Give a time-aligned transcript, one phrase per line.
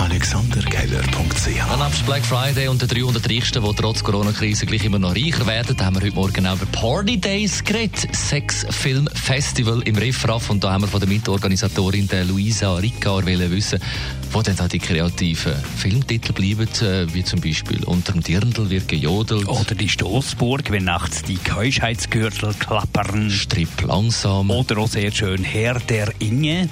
[0.00, 5.46] AlexanderKeller.ch Nebst Black Friday und den 300 Reichsten, die trotz Corona-Krise gleich immer noch reicher
[5.46, 8.08] werden, haben wir heute Morgen auch über Party Days geredet.
[8.16, 10.48] Sex Film Festival im Riffraff.
[10.48, 13.78] Und da haben wir von der Mitorganisatorin der Luisa Ricard wissen,
[14.32, 18.88] wo denn da die kreativen Filmtitel bleiben, äh, wie zum Beispiel Unter dem Dirndl wird
[18.88, 19.48] gejodelt.
[19.48, 23.28] Oder die Stoßburg, wenn nachts die Keuschheitsgürtel klappern.
[23.28, 24.50] Strip langsam.
[24.50, 26.70] Oder auch sehr schön Herr der Inge.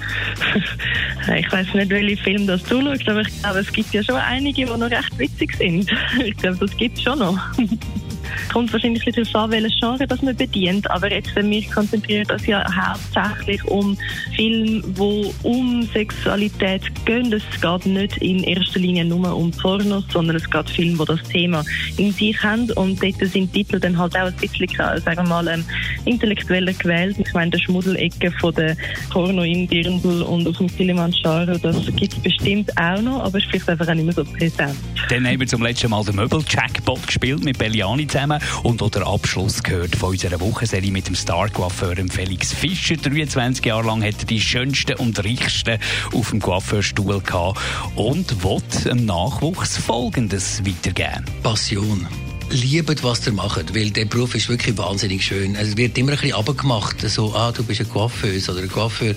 [1.37, 4.65] ich weiß nicht, welche Film das zuschaut, aber ich glaube, es gibt ja schon einige,
[4.65, 5.89] die noch recht witzig sind.
[6.23, 7.39] Ich glaube, das gibt es schon noch.
[8.51, 10.89] Kommt wahrscheinlich ein bisschen darauf an, welches Genre das man bedient.
[10.89, 13.97] Aber jetzt, mich konzentriert das ja hauptsächlich um
[14.35, 17.31] Filme, die um Sexualität gehen.
[17.31, 21.23] Es geht nicht in erster Linie nur um Pornos, sondern es geht Filme, die das
[21.29, 21.63] Thema
[21.97, 22.71] in sich haben.
[22.71, 25.63] Und dort sind Titel dann halt auch ein bisschen, sagen wir mal, ähm,
[26.05, 27.17] intellektueller gewählt.
[27.19, 28.75] Ich meine, der Schmuddelecke von der
[29.09, 33.43] Porno in Dirndl und auf dem Kilimanjaro, das gibt es bestimmt auch noch, aber es
[33.43, 34.77] ist vielleicht einfach auch nicht mehr so präsent.
[35.09, 39.07] Dann haben wir zum letzten Mal den Möbel-Jackpot gespielt mit Belliani zusammen und auch der
[39.07, 42.95] Abschluss gehört von unserer Wochenserie mit dem Star-Coiffeur Felix Fischer.
[42.95, 45.79] 23 Jahre lang hat er die schönsten und reichsten
[46.13, 47.59] auf dem Coiffeurstuhl gehabt
[47.95, 51.25] und wird im Nachwuchs Folgendes weitergeben.
[51.41, 52.07] Passion
[52.51, 55.55] lieben, was ihr macht, weil der Beruf ist wirklich wahnsinnig schön.
[55.55, 59.15] Es wird immer ein bisschen abgemacht, so, ah, du bist ein Coiffeuse oder ein Coiffeur.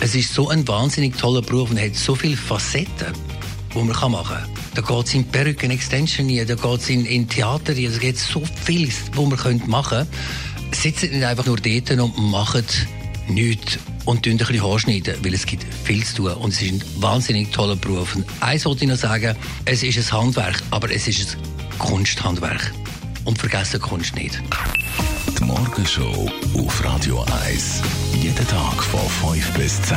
[0.00, 3.14] Es ist so ein wahnsinnig toller Beruf und hat so viele Facetten,
[3.74, 4.48] die man machen kann.
[4.74, 8.42] Da geht es in Perücken, Extension da geht es in, in Theater da gibt so
[8.64, 10.08] viel, was man machen könnte.
[10.72, 12.86] Sitzt nicht einfach nur dort und macht
[13.28, 16.84] nichts und ein bisschen Haarschneiden, weil es gibt viel zu tun und es ist ein
[17.00, 18.16] wahnsinnig toller Beruf.
[18.16, 22.72] Und eins wollte ich noch sagen, es ist ein Handwerk, aber es ist ein Kunsthandwerk.
[23.24, 24.42] Und vergessen Kunst nicht.
[25.38, 27.80] Die Morgenshow auf Radio 1.
[28.20, 29.96] Jeden Tag von 5 bis 10.